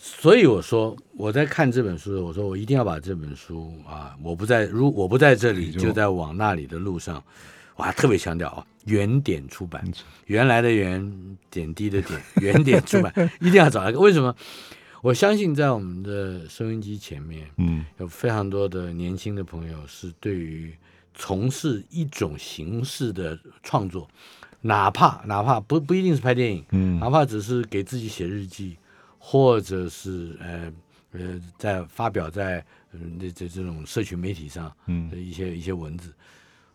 [0.02, 7.22] 所以我说我在看这本书的时候，我说我一定要把这本书啊，我不在如我不在这里，就就在往那里的路上，
[7.76, 9.84] 我还特别强调啊，原点出版，
[10.24, 14.00] 原来的原点滴的点，原点出版， 一定要找一个。
[14.00, 14.34] 为什么？
[15.02, 17.84] 我相信在我们的收音机前面，嗯。
[17.98, 20.74] 有非常多的年轻的朋友是对于
[21.14, 24.08] 从事一种形式的创作，
[24.60, 26.98] 哪怕哪怕不不一定是拍电影，嗯。
[26.98, 28.76] 哪怕只是给自己写日记，
[29.18, 30.72] 或者是呃
[31.12, 35.08] 呃在发表在嗯这这这种社群媒体上嗯。
[35.08, 36.12] 的一些一些文字，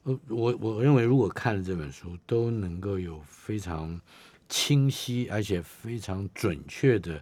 [0.04, 4.02] 呃我我认为如果看了这本书，都能够有非常
[4.50, 7.22] 清晰而且非常准确的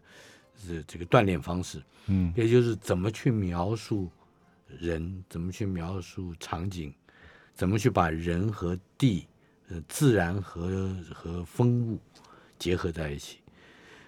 [0.68, 1.82] 这这个锻炼方式。
[2.08, 4.12] 嗯也就是怎么去描述
[4.68, 6.94] 人，怎么去描述场景，
[7.54, 9.26] 怎么去把人和地、
[9.70, 11.98] 呃自然和和风物
[12.60, 13.38] 结合在一起。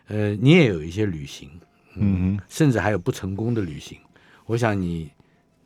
[0.07, 1.49] 呃，你也有一些旅行，
[1.95, 3.97] 嗯哼，甚至还有不成功的旅行。
[4.45, 5.09] 我想你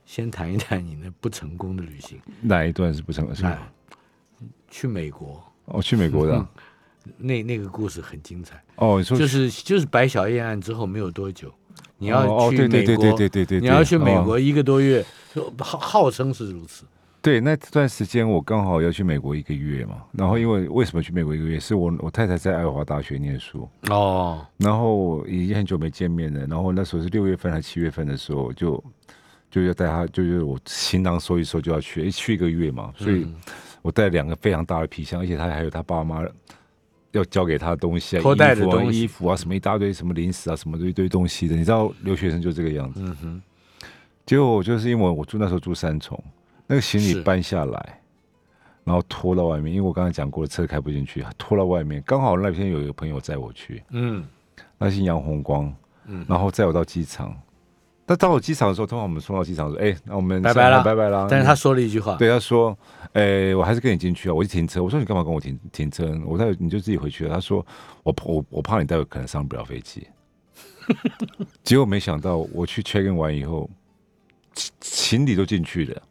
[0.06, 2.22] 先谈一谈你那不成功的旅行。
[2.42, 3.34] 哪一段是不成？
[3.36, 3.60] 是那
[4.70, 6.50] 去美国，哦，去美国的啊。
[7.18, 11.52] 那那个故事很精彩，哦，就是就是白小燕案之后没有多久，
[11.98, 16.86] 你哦要去美国，对对对对对对，你要去美哦国一个多月，就号号称是如此。
[17.22, 21.60] 对，那段时间我刚好要去美国一个月嘛，然后因为为什么去美国一个月？
[21.60, 28.82] 是我我太太在爱华大学念书，哦，然后已经很久没见面了，然后那时候是六月份还七月份的时候，就
[29.52, 33.36] 就要带她，就是我行囊收一收就要去，一去一个月嘛，所以嗯
[33.82, 36.24] 我带了两个非常大的皮箱，而且他还有他爸妈
[37.12, 43.02] 要交给他的东西啊，托带的衣服啊、东西衣服啊，什么一大堆什么零食啊，什么一堆东西的，你知道留学生就这个样子。
[43.04, 43.42] 嗯哼，
[44.26, 46.22] 结果我就是因为我住那时候住三重，
[46.68, 48.02] 那个行李搬下来，
[48.84, 52.02] 然后拖到外面，因为我刚才讲过了，车开不进去，拖到外面。
[52.06, 54.26] 刚好那天有一个朋友载我去，嗯
[54.78, 55.74] 那是杨红光，
[56.06, 57.36] 嗯然后载我到机场。
[58.10, 62.76] 但到我机场的时候，通常我们送到机场说：“哎、那我们拜拜了拜拜了。”但是他说了一句话，对他说
[63.14, 66.20] ：“哎、我还是跟你进去啊。”我就停车，我说：“你干嘛跟我停停车？
[66.26, 67.64] 我待会你就自己回去了。”他说
[68.02, 70.08] ：“我我我怕你待会可能上不了飞机。”
[71.64, 73.70] 结果没想到我去 check in 完以后，
[74.56, 76.02] 行行李都进去了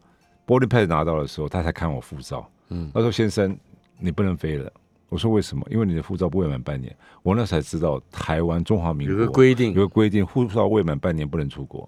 [0.47, 2.49] ，boarding pass 拿到的时候，他才看我护照。
[2.69, 3.57] 嗯他说：“先生，
[3.99, 4.71] 你不能飞了。”
[5.09, 5.65] 我说：“为什么？
[5.69, 11.87] 因为你的护照不未满半年。”我那才知道，台湾中华民国有个规定有，个规定，护照未满半年不能出国。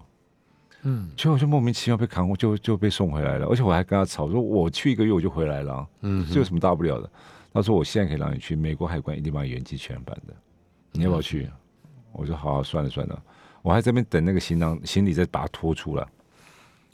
[0.84, 7.08] 嗯结果我就莫名其妙被扛，就就被送回来了，而且我还跟他吵说，我去一个月我就回来了啊、嗯这有什么大不了的？
[7.52, 10.34] 他说我现在可以让你去美国海关，一定把你原机全办的，
[10.90, 11.48] 你要不要去？
[12.10, 13.22] 我说好、啊，算了算了，
[13.62, 16.06] 我还在那边等那个行囊行李再把它拖出来。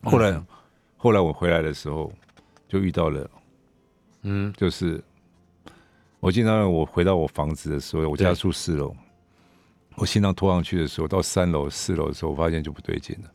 [0.02, 0.44] 后来、
[0.96, 2.12] 后来我回来的时候，
[2.68, 3.30] 就遇到了，
[4.22, 5.02] 嗯，就是
[6.20, 8.94] 我记得我回到我房子的时候，我家住四楼，
[9.94, 13.31] 我行囊拖上去的时候，到三楼、四楼的时候，我发现就不对劲了。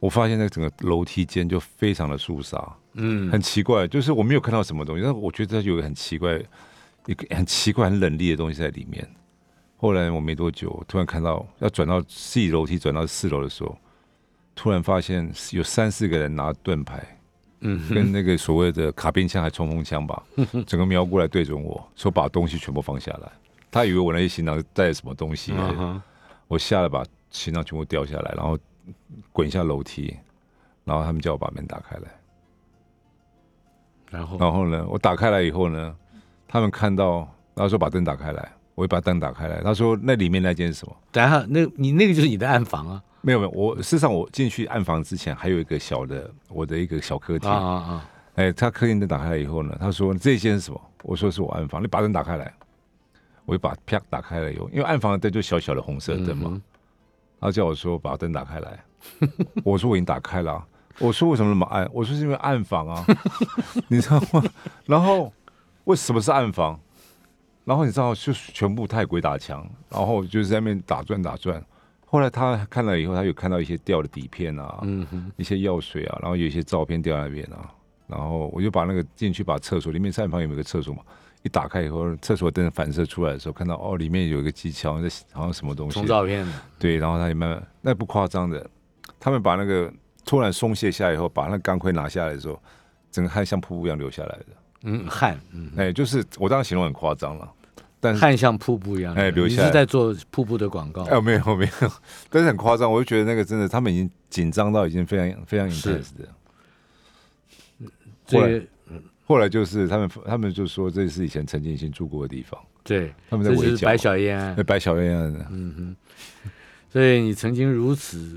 [0.00, 6.38] 我发现那整个楼梯间就非常的肃杀，嗯，很奇怪，就是我没有看到什么东西，但我觉得它有个很奇怪、
[7.06, 9.08] 一个很奇怪、很冷冽的东西在里面。
[9.76, 13.76] 后来我没多久，突然看到要转到自己楼梯转到四楼的时候，
[14.54, 17.18] 突然发现有三四个人拿盾牌，
[17.64, 20.22] 嗯跟那个所谓的卡宾枪还冲锋枪吧，
[20.66, 23.32] 整个瞄过来对准我说把东西全部放下来。
[23.70, 25.52] 他以为我那些行囊带什么东西、
[26.46, 28.56] 我吓得把行囊全部掉下来，然后
[29.32, 30.16] 滚下楼梯，
[30.84, 32.02] 然后他们叫我把门打开来。
[34.10, 35.96] 然后然后呢，我打开来以后呢，
[36.46, 37.20] 他们看到，
[37.54, 39.60] 然后说把灯打开来，我就把灯打开来。
[39.62, 40.94] 他说那里面那间是什么？
[41.10, 47.50] 等一下那你那个就是你的暗房啊没有没有，我事实上我进去暗房之前还有一个小的我的一个小客厅。
[47.50, 48.10] 啊啊啊！
[48.34, 50.80] 哎，他客厅灯打开来以后呢，他说这间是什么？
[51.02, 52.52] 我说是我暗房，你把灯打开来。
[53.46, 56.62] 我就把啪打开了以后，因为暗房的灯就小小的红色灯嘛，嗯
[57.40, 58.82] 他叫我说把灯打开来，
[59.62, 60.66] 我说我已经打开了啊、
[60.98, 61.86] 我说为什么那么暗？
[61.92, 63.04] 我说是因为暗房啊，
[63.88, 64.42] 你知道吗？
[64.86, 65.30] 然后
[65.84, 66.80] 为什么是暗房？
[67.66, 71.62] 然后你知道，就是全部太鬼打墙，然后就是在那边打转打转。
[72.14, 77.68] 后来他看了以后，他有看到一些掉的底片啊，嗯哼，一些药水啊，然后有一些照片掉在那边啊，
[78.06, 81.02] 然后我就把那个进去把厕所里面三房有没有个厕所嘛？
[81.42, 86.46] 一打开以后，厕所灯反射出来的时候，看到哦，里面有一个机枪，在好像什么东西从，照片。
[86.46, 88.64] 的，对，然后他也慢慢，那不夸张的，
[89.18, 89.92] 他们把那个
[90.24, 92.62] 突然松懈下来以后，把那个钢盔拿下来的时候，
[93.10, 94.46] 整个汗像瀑布一样流下来的，
[94.84, 97.52] 嗯，汗，嗯，哎，就是我当然形容很夸张了，
[98.04, 99.68] 但汗像瀑布一样哎流下来。
[99.68, 101.90] 是在做瀑布的广告，哎，没有没有，
[102.28, 105.98] 但是很夸张，我就觉得那个真的，他们已经紧张到已经非常非常是。
[105.98, 106.28] intense 的。
[108.26, 108.62] 这后来
[109.26, 115.96] 后来就是他们他们就说这是以前陈建新住过的地方，对，他们在围剿这就是白小燕案，白小燕案，嗯哼，
[116.90, 118.36] 所以你曾经如此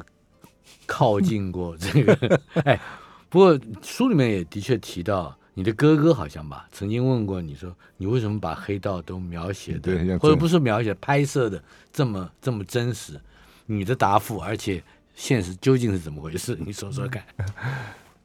[0.85, 2.79] 靠近过这个， 哎，
[3.27, 11.59] 不过书里面也的确提到，你的哥哥好像吧，曾经问过你说，你为什么把黑道都描写的，或者不是描写，拍摄的
[11.91, 13.19] 这么这么真实？
[13.65, 14.83] 你的答复，而且
[15.15, 16.55] 现实究竟是怎么回事？
[16.63, 17.23] 你说说看。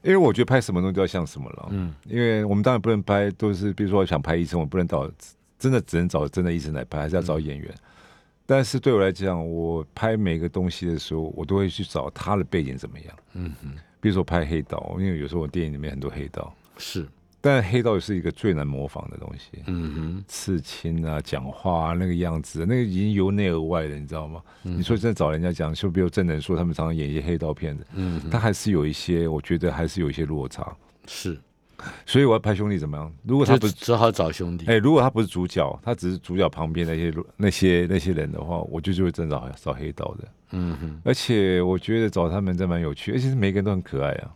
[0.03, 5.11] 因为我觉得拍什么东西都要像什么了，嗯，因为我们当然不能拍，都是比如说我想拍医生，我不能找
[5.59, 7.75] 真的只能找真的医生来拍，还是要找演员。
[8.45, 13.16] 但是对我来讲，我拍每个东西的时候，我都会去找他的背景怎么样。
[13.33, 17.07] 嗯哼，比如说拍黑道，因为有时候我电影里面很多黑道，是，
[17.44, 19.62] 但黑道是一个最难模仿的东西。
[19.66, 24.40] 嗯哼，刺青啊，讲话啊，那个样子，那个已经由内而外了，你知道吗？
[24.62, 30.74] 你说真的找人家讲，就比如郑能说他们常常演一些黑道片子，嗯，他还是有一些，我觉得还是有一些落差。
[31.09, 31.37] 是，
[32.07, 33.12] 所以我要拍兄弟怎么样？
[33.24, 34.66] 如果他不，只好找兄弟。
[34.66, 40.28] 哎、如果他不是主角，他只是主角旁边那些那些那些人的话，我就就会真的找找黑道的。
[40.52, 44.31] 嗯哼，而且我觉得找他们真蛮有趣，而且是每个人都很可爱啊。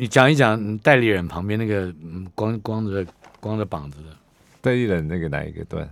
[0.00, 3.06] 你讲一讲嗯代理人旁边那个嗯光光着
[3.38, 4.16] 光着膀子的。
[4.62, 5.86] 代理人那个哪一个段？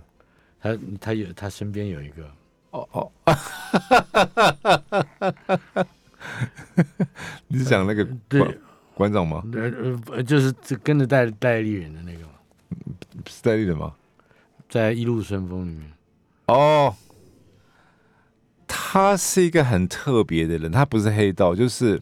[0.59, 2.27] 他他有他身边有一个，
[2.71, 3.11] 哦哦，
[7.47, 8.57] 你是讲那个对馆
[8.95, 9.43] 馆长吗？
[9.53, 9.71] 呃
[10.13, 12.29] 呃，就是这跟着代代理人的那个嘛，
[13.27, 13.93] 是代理人吗？
[14.67, 15.91] 在《一路顺风》里面，
[16.47, 16.95] 哦，
[18.67, 22.01] 他是一个很特别的人，他不是黑道，就是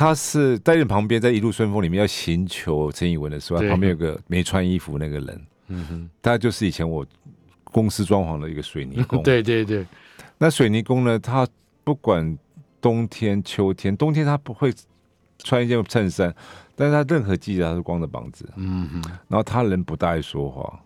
[0.00, 7.04] 他是在你旁边，在一路顺风里面要寻求陈以文的时候，旁边有个没穿衣服那个人，嗯哼，他就是以前我
[7.64, 9.20] 公司装潢的一个水泥工。
[9.22, 9.86] 对对对，
[10.38, 11.46] 那水泥工呢，他
[11.84, 12.38] 不管
[12.80, 14.72] 冬天、秋天，冬天他不会
[15.36, 16.34] 穿一件衬衫，
[16.74, 20.80] 但是他任何季节他是光着膀子，嗯哼，然后他人不大爱说话。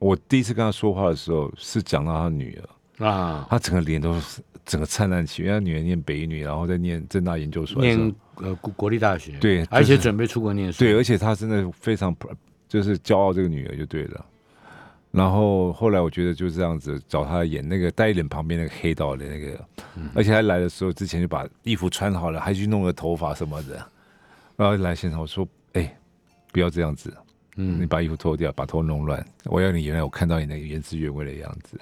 [0.00, 2.68] 我第一次跟他说话的时候，是讲到他女儿。
[2.98, 12.14] 啊，他整个脸都是整个灿烂起，因为他女儿念北女，然后再念正大研究所念呃国国立大学，对而且准备出国念书，对，而且他真的非常
[12.68, 14.24] 就是骄傲这个女儿就对了。
[15.10, 19.64] 然后后来我觉得就这样子找他演那个戴脸旁边那个黑道的那个，
[20.14, 23.74] 而且他来的时候之前就把衣服穿好了，还去弄了头发什么的。
[24.54, 25.96] 然后来现场我说：“哎、
[26.52, 27.10] 不要这样子，
[27.56, 27.80] 嗯。
[27.80, 31.80] 你嗯，把衣服脱掉，把头弄乱，我要你原来我看到你那个原汁原味的样子。”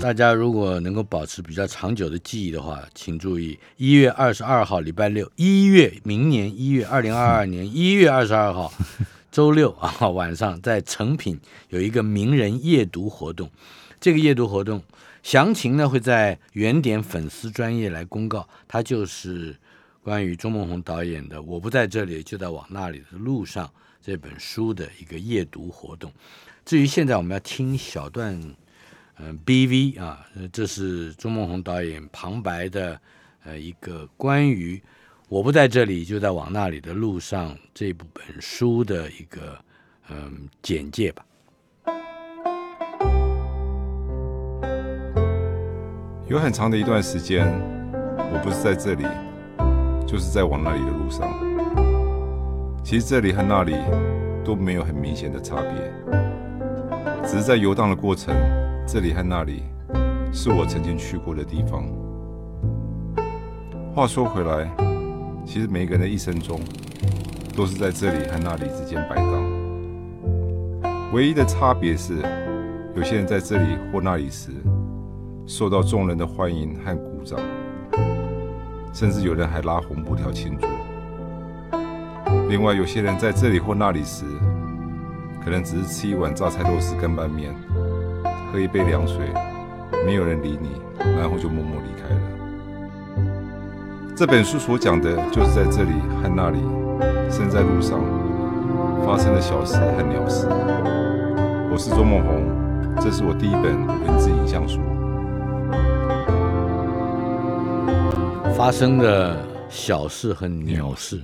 [0.00, 8.72] 大家如果能够保持比较长久的记忆的话，请注意，一月二十二号礼拜六，一月明年一月二零二二年一月二十二号
[9.30, 13.50] 周六啊晚上，在成品有一个名人夜读活动。
[14.00, 14.82] 这个夜读活动
[15.22, 19.54] 详情呢会在原点粉丝专业来公告，它就是
[20.02, 23.66] 关于钟孟宏导演的《我不在这里就在往那里的路上》
[24.00, 26.10] 这本书的一个夜读活动。
[26.64, 28.40] 至于现在我们要听小段。
[29.20, 33.00] 嗯，BV 啊，这是钟孟宏导演旁白的，
[33.44, 34.80] 呃，一个关于
[35.28, 39.58] 我不在这里就在往那里的路上这部本书的一个
[40.08, 41.24] 嗯简介吧。
[46.28, 47.44] 有很长的一段时间，
[48.16, 49.04] 我不是在这里，
[50.06, 51.28] 就是在往那里的路上。
[52.84, 53.74] 其实这里和那里
[54.44, 55.92] 都没有很明显的差别，
[57.26, 58.32] 只是在游荡的过程。
[58.90, 59.64] 这里和那里
[60.32, 61.84] 是我曾经去过的地方。
[63.94, 64.66] 话说回来，
[65.44, 66.58] 其实每个人的一生中
[67.54, 69.44] 都是在这里和那里之间摆荡。
[71.12, 72.14] 唯一的差别是，
[72.96, 74.52] 有些人在这里或那里时
[75.46, 77.38] 受到众人的欢迎和鼓掌，
[78.94, 80.66] 甚至有人还拉红布条庆祝。
[82.48, 84.24] 另外，有些人在这里或那里时，
[85.44, 87.54] 可能只是吃一碗榨菜肉丝跟拌面。
[88.58, 89.18] 喝一杯凉水，
[90.04, 90.82] 没有人理你，
[91.16, 92.20] 然后就默默离开了。
[94.16, 96.58] 这本书所讲的，就是在这里和那里，
[97.30, 98.00] 身在路上
[99.06, 100.48] 发生的小事和鸟事。
[101.70, 104.80] 我是周梦红，这是我第一本文字影像书。
[108.56, 111.22] 发生的小事和鸟事，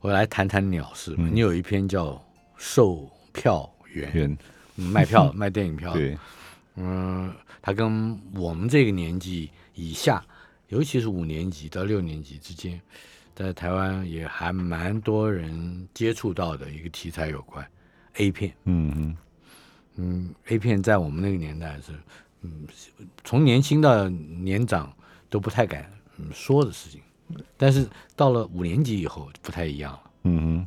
[0.00, 1.14] 我来谈谈鸟事。
[1.16, 2.06] 你有一篇叫
[2.56, 4.36] 《售票员》，
[4.82, 5.92] 卖票 卖电影票。
[5.92, 6.18] 对。
[6.76, 10.24] 嗯，他跟我们这个年纪以下，
[10.68, 12.80] 尤其是五年级到六年级之间，
[13.34, 17.66] 在台湾也还蛮多人接触到的一个题材有关
[18.14, 18.54] A 片。
[18.64, 19.16] 嗯嗯
[19.96, 21.92] 嗯，A 片在我们那个年代是，
[22.40, 22.66] 嗯，
[23.22, 24.90] 从年轻到年长
[25.28, 25.92] 都不太敢
[26.32, 27.02] 说的事情，
[27.58, 30.10] 但是到了五年级以后不太一样了。
[30.24, 30.66] 嗯哼，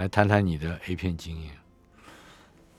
[0.00, 1.50] 来谈谈你的 A 片经验。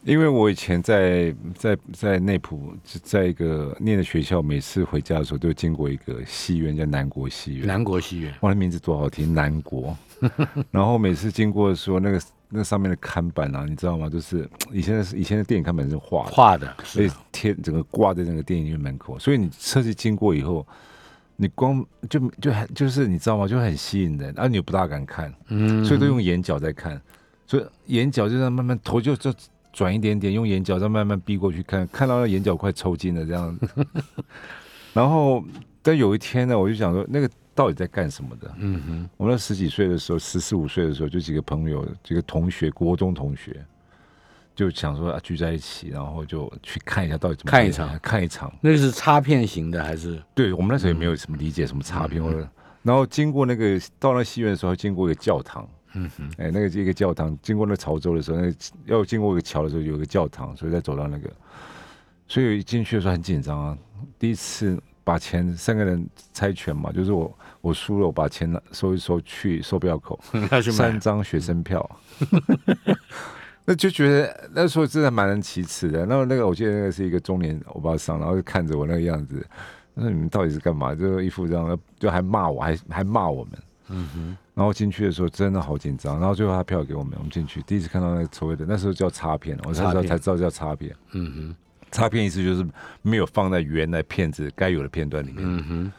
[0.04, 7.68] 因为我以前在在在内埔，在一个念的学校，每次回家的时候都经过一个戏院，叫南国戏院。
[7.68, 9.96] 南国戏院，哇，那名字多好听，南国。
[10.72, 14.10] 然后每次经过的时候，那个那上面的看板啊，你知道吗？
[14.10, 19.20] 就是以前的以前的电影看板是画画的，所以贴整个挂在那个电影院门口。
[19.20, 20.66] 所以你车子经过以后，
[21.36, 23.48] 你光就就很就是你知道吗？
[23.48, 27.00] 就很吸引人，而你又不大敢看，嗯，所以都用眼角在看，
[27.46, 29.32] 所以眼角就在慢慢头就就。
[29.74, 33.60] 转一点点，用眼角再慢慢逼过去看，看到那眼角快抽筋了这样。
[34.94, 35.44] 然后，
[35.82, 38.54] 但有一天呢，我就想说，那个到底在干什么的？
[38.58, 39.10] 嗯哼。
[39.16, 43.66] 我那十几岁的时候，十四五岁的时候，就几个朋友，几个同学，国中同学，
[44.54, 48.54] 就想说啊，聚在一起，然后就去看一下到底怎么看一场，看一场。
[48.60, 50.22] 那个是插片型的还是？
[50.36, 52.46] 对我们那时候也没有什么理解什么插片或者。
[52.84, 55.66] 然后经过那个到那戏院的时候，经过一个教堂。
[55.93, 58.54] 嗯哼，哎，那个一个教堂，经过那潮州的时候，那
[58.86, 61.30] 要经过一个桥的时候，有一个教堂，所以再走到那个，
[62.27, 63.77] 所以进去的时候很紧张啊。
[64.17, 70.19] 第一次把钱三个人猜拳嘛，就是我我输了，我把钱拿收一收去售票口，
[70.71, 71.88] 三张学生票，
[73.65, 76.06] 那就觉得那时候真的蛮人其词的。
[76.06, 79.45] 然后那个我记得那个是一个中年欧巴桑，然后就看着我那个样子，
[79.93, 80.95] 那你们到底是干嘛？
[80.95, 83.54] 就一副这样，就还骂我，还还骂我们。
[83.91, 84.38] 嗯哼。
[84.54, 90.95] 然后进去的时候真的好紧张，然后最后他票给我们，我们进去第一次看到那个所谓的那时候叫插片，我才知道才知道叫插片。
[91.13, 91.56] 嗯哼，
[91.91, 92.65] 插片意思就是
[93.01, 95.39] 没有放在原来片子该有的片段里面。
[95.41, 95.91] 嗯哼，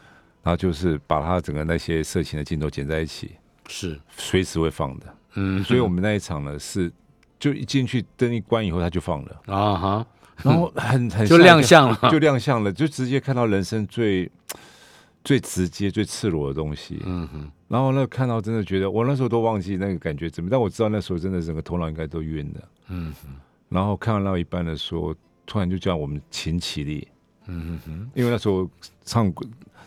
[0.43, 3.33] 然后就是把他整个那些色情的镜头剪在一起，
[3.69, 5.07] 是随时会放的。
[5.35, 6.93] 嗯，所以我们那一场呢是
[7.41, 10.07] 就一进去灯一关以后他就放了啊哈，
[10.43, 14.31] 然后很很 就亮相了，就亮相了，就直接看到人生最。
[15.25, 17.51] 最直接、最赤裸的东西，嗯哼。
[17.69, 23.29] 然后那看到真的觉得，我那时候都忘记那个感觉怎么，但我知道那时候真的整个头脑应该都晕了，嗯哼。
[23.69, 25.15] 然后看到一半的时候，
[25.47, 27.09] 突然就叫我们请起立，
[27.47, 28.11] 嗯哼。
[28.15, 28.69] 因为那时候
[29.05, 29.33] 唱，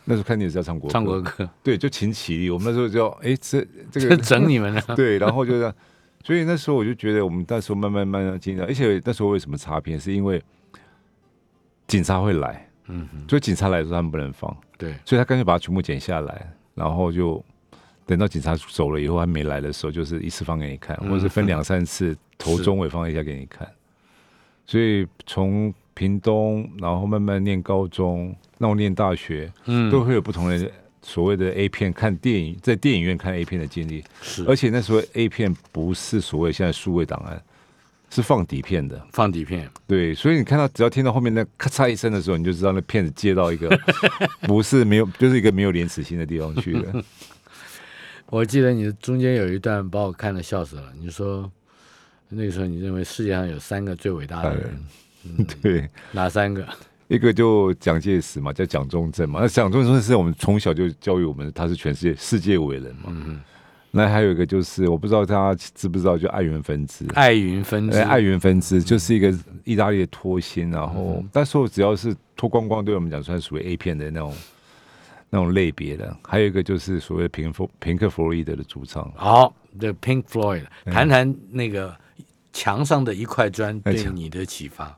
[0.03, 2.49] 那时候看电视要唱国唱国歌，对，就请起立。
[2.49, 5.19] 我们那时候就哎，这这个 整你们了， 对。
[5.19, 5.75] 然后就这样，
[6.23, 10.41] 所以那时候我就觉得，我们那时候慢慢慢慢紧张，而且那时候为什么插片，是因为
[11.87, 12.67] 警察会来。
[12.87, 17.43] 嗯，所以警察来的时候他们不能放，对，所以他干脆把它全部剪下来，然后就
[18.05, 23.67] 等到警察走了以后还没来的时候，就是一次放给你看，或者是分两三次头中尾放一下给你看。
[24.67, 29.89] 所以从屏东，然后慢慢念高中，那我念大学，嗯。
[29.91, 30.71] 都会有不同的
[31.01, 34.03] 所谓的 A 片看电影，在电影院看 A 片的经历。
[34.21, 34.43] 是。
[34.47, 37.41] 而且那时候 A 片不是所谓现在数位档案，
[38.15, 39.05] 是放底片的。
[39.11, 43.69] 放底片，对，所以你看到只要听到后面那咔嚓一声的时候，你就知道那片子接到一个
[44.47, 47.03] 不是没有，就是一个没有廉耻心的地方去了。
[48.27, 50.93] 我记得你中间有一段把我看的笑死了。
[50.97, 51.51] 你说
[52.29, 56.65] 那个时候你认为世界上有三个最伟大的人，对，哪三个？
[57.07, 59.39] 一个就蒋介石嘛，叫蒋中正嘛。
[59.41, 63.03] 那蒋中正是我们从小就教育我们，他是全世界世界伟人嘛。
[63.09, 63.41] 嗯
[63.95, 67.05] 那还有一个就是我不知道大家知不知道，就爱云分支。
[67.13, 69.33] 爱云分支，哎，爱云分支就是一个
[69.63, 74.33] 意大利的脱星，然后嗯但是我只要是脱光光，对我们讲算属于 A 片的那种
[75.29, 76.13] 那种类别的。
[76.23, 81.95] 还有一个就是所谓的平弗平克·弗洛伊德的主唱，好，The Pink Floyd，嗯谈谈那个
[82.51, 84.97] 墙上的一块砖对你的启发。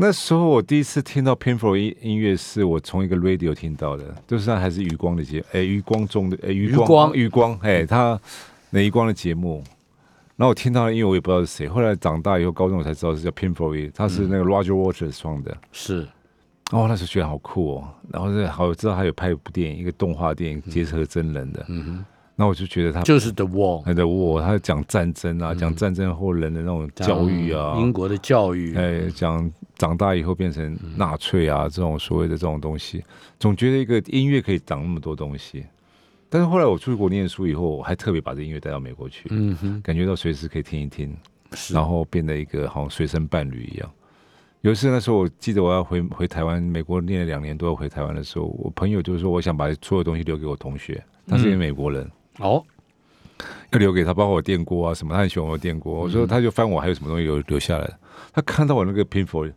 [0.00, 8.18] 那时候我第一次听到 Floyd 音音乐，是我从一个 radio 听到的，就是还是余光的节，哎，余光中的，哎，余余光光，余光，哎，他
[8.70, 9.62] 那余光的节目。
[10.36, 11.68] 然后我听到了因为，我也不知道是谁。
[11.68, 15.54] 后来长大以后，高中我才知道是叫 Floyd，他是那个 Roger Waters 创的。
[15.70, 16.08] 是，
[16.70, 17.88] 哦，那时候觉得好酷哦。
[18.10, 21.62] 然后是好知道他有拍一部电影，一个动画电影结合真人的。
[21.68, 22.04] 嗯哼，
[22.40, 33.04] 那我就觉得他就是 The Wall，他讲战争啊，讲战争后人的那种教育啊，英国的教育，哎，讲长大以后变成纳粹啊，这种所谓的这种东西，
[33.38, 35.66] 总觉得一个音乐可以讲那么多东西。
[36.30, 41.14] 但是后来我出国念书以后，我还特别把这音乐带到美国去，嗯哼，感觉到随时可以听一听，
[41.70, 43.90] 然后变得一个好像随身伴侣一样。
[44.62, 52.10] 有一次那时候我记得我要回回台湾，美国念了两年多要回台湾的时候，我朋友就说我想把所有东西留给我同学，他是一个美国人，
[52.40, 52.64] 哦，
[53.70, 56.00] 要留给他，包括我电锅啊什么，他很喜欢我的电锅。
[56.00, 57.98] 我说他就翻我还有什么东西留留下来，
[58.32, 59.52] 他看到我那个 Pink Floyd，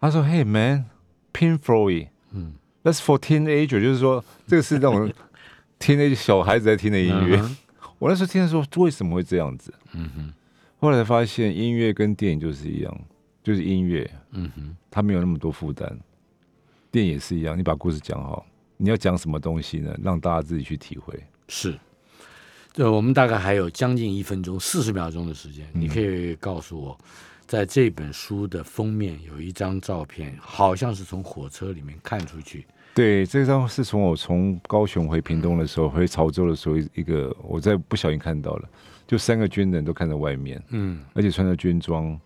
[0.00, 5.12] 他说： “Hey man，Pink Floyd，嗯，That's for teenager，就是说这个是那种
[5.78, 7.38] teenage 小孩子在听的音乐。
[7.40, 7.56] 嗯
[8.00, 9.70] 我那时候听的时候，为什么会这样子？
[9.92, 10.32] 嗯哼，
[10.78, 13.00] 后来才发现，音乐跟电影就是一样，
[13.42, 15.86] 就是音乐，嗯哼，它没有那么多负担。
[16.90, 18.46] 电影也是一样，你把故事讲好，
[18.78, 19.94] 你要讲什么东西呢？
[20.02, 21.14] 让大家自己去体会。
[21.50, 21.78] 是。
[22.72, 26.96] 这我们大概还有将近一分钟四十秒钟的时间，嗯你可以告诉我，
[27.44, 32.64] 在这本书的封面有一张照片，好像是从火车里面看出去。
[32.94, 38.68] 对，这张是从我从高雄回屏东的时候，回潮州的时候，一一个我在不小心看到了，
[39.06, 42.18] 就三个军人都看在外面，嗯，而且穿着军装，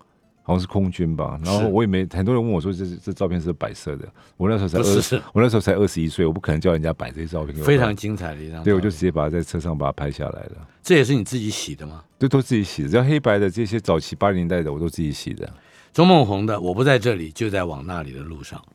[0.45, 1.37] 好像是空军吧。
[1.45, 7.67] 然后我也没很多人问我说这这照片是摆设的，我那时候才不二是，我那时候才二十一岁，我不可能叫人家摆这些照片给我。
[7.67, 8.63] 非常精彩的一张。
[8.63, 12.05] 对，我就直接把它在车上把它拍下来了，这也是你自己洗的吗？
[12.19, 15.53] 这都自己洗的，只要黑白的这些早期八零年代的我都自己洗的。
[15.93, 18.59] 钟梦红的《我不在这里，就在往那里的路上》。